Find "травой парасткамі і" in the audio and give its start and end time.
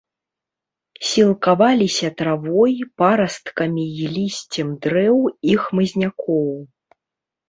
2.21-4.07